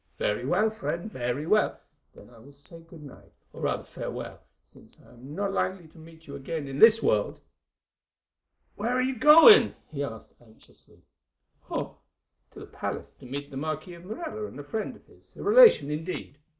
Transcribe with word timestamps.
"Very 0.17 0.47
well, 0.47 0.71
friend—very 0.71 1.45
well; 1.45 1.79
then 2.15 2.31
I 2.31 2.39
will 2.39 2.53
say 2.53 2.79
good 2.79 3.03
night, 3.03 3.31
or 3.53 3.61
rather 3.61 3.83
farewell, 3.83 4.39
since 4.63 4.97
I 4.99 5.09
am 5.11 5.35
not 5.35 5.53
likely 5.53 5.87
to 5.89 5.99
meet 5.99 6.25
you 6.25 6.35
again 6.35 6.67
in 6.67 6.79
this 6.79 7.03
world." 7.03 7.39
"Where 8.77 8.93
are 8.97 9.01
you 9.03 9.15
going?" 9.19 9.75
he 9.91 10.03
asked 10.03 10.33
anxiously. 10.41 11.03
"Oh! 11.69 11.97
to 12.49 12.59
the 12.59 12.65
palace 12.65 13.11
to 13.19 13.27
meet 13.27 13.51
the 13.51 13.57
Marquis 13.57 13.93
of 13.93 14.05
Morella 14.05 14.47
and 14.47 14.59
a 14.59 14.63
friend 14.63 14.95
of 14.95 15.05
his, 15.05 15.35
a 15.37 15.43
relation 15.43 15.91
indeed. 15.91 16.39